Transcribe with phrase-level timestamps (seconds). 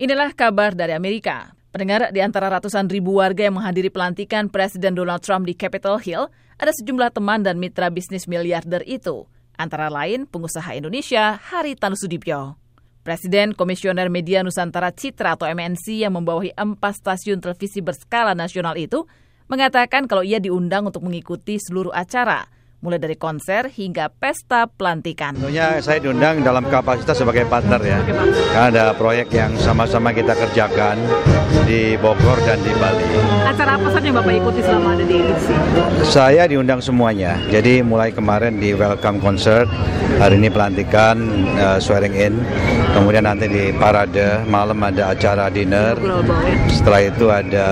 [0.00, 1.52] Inilah kabar dari Amerika.
[1.76, 6.32] Pendengar, di antara ratusan ribu warga yang menghadiri pelantikan Presiden Donald Trump di Capitol Hill,
[6.56, 9.28] ada sejumlah teman dan mitra bisnis miliarder itu,
[9.60, 12.56] antara lain pengusaha Indonesia Haritanu Sudibyo.
[13.04, 19.04] Presiden Komisioner Media Nusantara Citra atau MNC yang membawahi empat stasiun televisi berskala nasional itu
[19.52, 22.48] mengatakan kalau ia diundang untuk mengikuti seluruh acara–
[22.80, 25.36] mulai dari konser hingga pesta pelantikan.
[25.36, 28.00] Tentunya saya diundang dalam kapasitas sebagai partner ya.
[28.56, 30.96] Karena ada proyek yang sama-sama kita kerjakan
[31.68, 33.04] di Bogor dan di Bali.
[33.44, 35.54] Acara apa saja Bapak ikuti selama ada di edisi?
[36.08, 37.36] Saya diundang semuanya.
[37.52, 39.68] Jadi mulai kemarin di welcome concert,
[40.16, 41.20] hari ini pelantikan,
[41.60, 42.34] uh, swearing in,
[42.96, 46.00] kemudian nanti di parade, malam ada acara dinner.
[46.72, 47.66] Setelah itu ada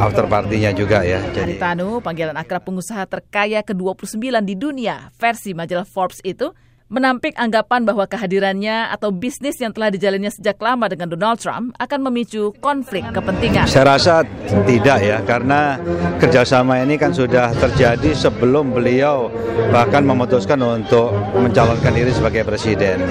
[0.00, 1.20] after partinya juga ya.
[1.30, 5.10] Jadi Tanu, panggilan akrab pengusaha terkaya ke-29 di dunia.
[5.18, 6.54] Versi majalah Forbes itu
[6.86, 11.98] menampik anggapan bahwa kehadirannya atau bisnis yang telah dijalannya sejak lama dengan Donald Trump akan
[12.06, 13.66] memicu konflik kepentingan.
[13.66, 14.22] Saya rasa
[14.62, 15.82] tidak ya, karena
[16.22, 19.26] kerjasama ini kan sudah terjadi sebelum beliau
[19.74, 23.02] bahkan memutuskan untuk mencalonkan diri sebagai presiden.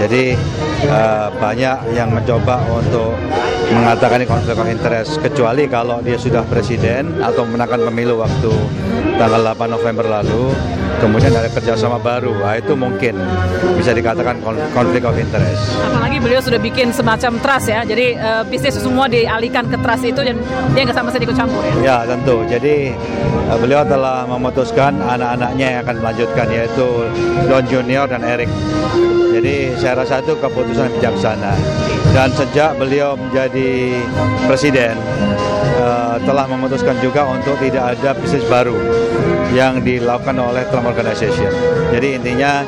[0.00, 0.32] Jadi
[0.88, 3.12] uh, banyak yang mencoba untuk
[3.72, 8.52] mengatakan konflik of interest, kecuali kalau dia sudah presiden atau menangkan pemilu waktu
[9.20, 10.52] tanggal 8 November lalu
[10.98, 13.16] kemudian ada kerjasama baru, nah, itu mungkin
[13.78, 14.42] bisa dikatakan
[14.74, 15.72] konflik of interest.
[15.80, 20.20] Apalagi beliau sudah bikin semacam trust ya, jadi uh, bisnis semua dialihkan ke trust itu
[20.20, 20.36] dan
[20.76, 21.74] dia nggak sama sekali ikut campur ya?
[21.80, 22.92] Ya tentu, jadi
[23.48, 26.88] uh, beliau telah memutuskan anak-anaknya yang akan melanjutkan yaitu
[27.46, 28.50] Don Junior dan Eric.
[29.32, 31.56] Jadi saya rasa itu keputusan bijaksana.
[32.12, 33.96] Dan sejak beliau menjadi
[34.44, 34.92] presiden,
[35.82, 38.78] uh, telah memutuskan juga untuk tidak ada bisnis baru
[39.52, 41.50] yang dilakukan oleh Trump Organization.
[41.92, 42.62] Jadi intinya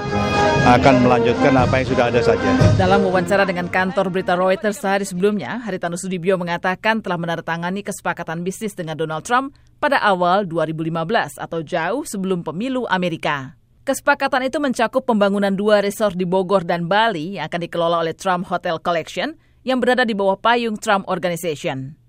[0.64, 2.48] akan melanjutkan apa yang sudah ada saja.
[2.80, 8.72] Dalam wawancara dengan kantor berita Reuters sehari sebelumnya, Haritanu Sudibyo mengatakan telah menandatangani kesepakatan bisnis
[8.72, 13.60] dengan Donald Trump pada awal 2015 atau jauh sebelum pemilu Amerika.
[13.84, 18.48] Kesepakatan itu mencakup pembangunan dua resort di Bogor dan Bali yang akan dikelola oleh Trump
[18.48, 19.36] Hotel Collection
[19.68, 22.03] yang berada di bawah payung Trump Organization.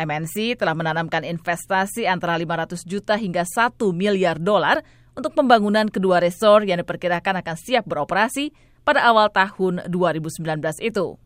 [0.00, 4.80] MNC telah menanamkan investasi antara 500 juta hingga 1 miliar dolar
[5.12, 10.40] untuk pembangunan kedua resort yang diperkirakan akan siap beroperasi pada awal tahun 2019
[10.80, 11.20] itu.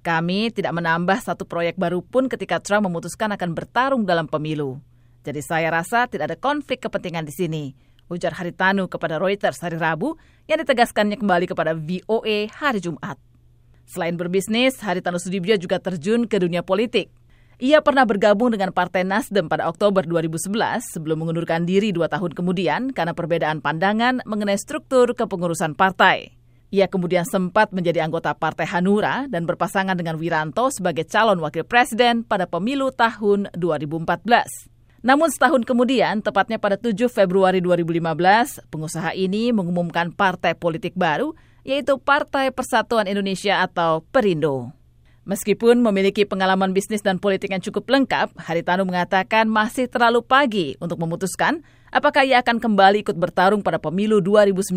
[0.00, 4.80] Kami tidak menambah satu proyek baru pun ketika Trump memutuskan akan bertarung dalam pemilu.
[5.20, 7.64] Jadi saya rasa tidak ada konflik kepentingan di sini
[8.06, 10.14] ujar Haritanu kepada Reuters hari Rabu
[10.46, 13.18] yang ditegaskannya kembali kepada VOA hari Jumat.
[13.86, 17.10] Selain berbisnis, Haritanu Sudibyo juga terjun ke dunia politik.
[17.56, 22.92] Ia pernah bergabung dengan Partai Nasdem pada Oktober 2011 sebelum mengundurkan diri dua tahun kemudian
[22.92, 26.36] karena perbedaan pandangan mengenai struktur kepengurusan partai.
[26.68, 32.28] Ia kemudian sempat menjadi anggota Partai Hanura dan berpasangan dengan Wiranto sebagai calon wakil presiden
[32.28, 34.68] pada pemilu tahun 2014.
[35.00, 41.32] Namun setahun kemudian, tepatnya pada 7 Februari 2015, pengusaha ini mengumumkan partai politik baru,
[41.64, 44.75] yaitu Partai Persatuan Indonesia atau Perindo.
[45.26, 51.02] Meskipun memiliki pengalaman bisnis dan politik yang cukup lengkap, Haritanu mengatakan masih terlalu pagi untuk
[51.02, 54.76] memutuskan apakah ia akan kembali ikut bertarung pada pemilu 2019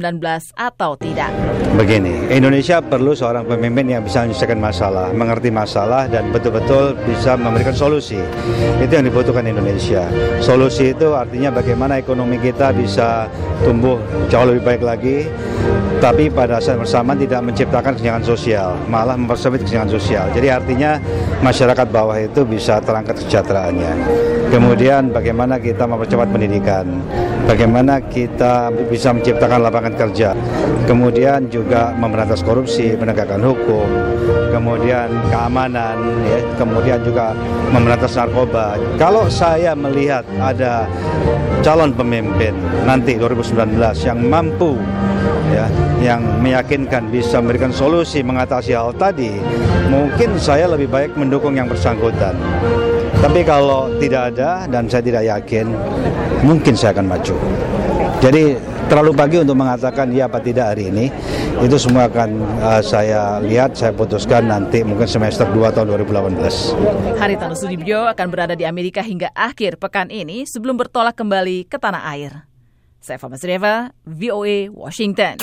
[0.55, 1.27] atau tidak.
[1.75, 7.75] Begini, Indonesia perlu seorang pemimpin yang bisa menyelesaikan masalah, mengerti masalah dan betul-betul bisa memberikan
[7.75, 8.23] solusi.
[8.79, 10.07] Itu yang dibutuhkan Indonesia.
[10.39, 13.27] Solusi itu artinya bagaimana ekonomi kita bisa
[13.67, 13.99] tumbuh
[14.31, 15.27] jauh lebih baik lagi,
[15.99, 20.25] tapi pada saat bersamaan tidak menciptakan kesenjangan sosial, malah mempersempit kesenjangan sosial.
[20.31, 20.95] Jadi artinya
[21.43, 23.93] masyarakat bawah itu bisa terangkat kesejahteraannya.
[24.49, 26.89] Kemudian bagaimana kita mempercepat pendidikan,
[27.45, 30.33] bagaimana kita bisa menciptakan lapangan kerja,
[30.85, 33.87] kemudian juga memberantas korupsi, penegakan hukum,
[34.53, 35.97] kemudian keamanan,
[36.29, 37.33] ya, kemudian juga
[37.73, 38.77] memberantas narkoba.
[38.97, 40.85] Kalau saya melihat ada
[41.59, 42.55] calon pemimpin
[42.87, 43.75] nanti 2019
[44.07, 44.79] yang mampu
[45.51, 45.67] ya
[45.99, 49.35] yang meyakinkan bisa memberikan solusi mengatasi hal tadi
[49.91, 52.37] mungkin saya lebih baik mendukung yang bersangkutan
[53.19, 55.67] tapi kalau tidak ada dan saya tidak yakin,
[56.43, 57.35] mungkin saya akan maju.
[58.19, 58.55] Jadi
[58.87, 61.11] terlalu pagi untuk mengatakan ya apa tidak hari ini.
[61.59, 62.29] Itu semua akan
[62.63, 67.19] uh, saya lihat, saya putuskan nanti mungkin semester 2 tahun 2018.
[67.19, 72.07] Haritanu Sudibyo akan berada di Amerika hingga akhir pekan ini sebelum bertolak kembali ke tanah
[72.15, 72.47] air.
[72.99, 75.39] Saya Fama Sreva, VOA, Washington.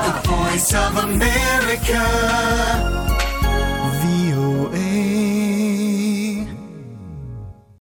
[0.00, 2.04] The Voice of America.